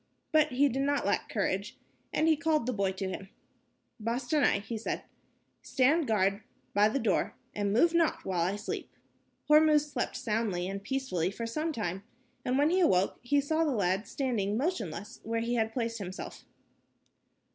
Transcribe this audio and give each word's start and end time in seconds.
But 0.31 0.47
he 0.53 0.67
did 0.67 0.81
not 0.81 1.05
lack 1.05 1.29
courage, 1.29 1.77
and 2.11 2.27
he 2.27 2.35
called 2.35 2.65
the 2.65 2.73
boy 2.73 2.91
to 2.93 3.07
him. 3.07 3.29
"Bostanai," 4.03 4.61
he 4.63 4.75
said, 4.75 5.03
"stand 5.61 6.07
guard 6.07 6.41
by 6.73 6.89
the 6.89 6.97
door, 6.97 7.35
and 7.53 7.71
move 7.71 7.93
not 7.93 8.25
while 8.25 8.41
I 8.41 8.55
sleep." 8.55 8.89
Hormuz 9.47 9.91
slept 9.91 10.15
soundly 10.17 10.67
and 10.67 10.83
peacefully 10.83 11.29
for 11.29 11.45
some 11.45 11.71
time, 11.71 12.01
and 12.43 12.57
when 12.57 12.71
he 12.71 12.79
awoke 12.79 13.19
he 13.21 13.39
saw 13.39 13.63
the 13.63 13.69
lad 13.75 14.07
standing 14.07 14.57
motionless 14.57 15.19
where 15.21 15.41
he 15.41 15.53
had 15.53 15.71
placed 15.71 15.99
himself. 15.99 16.45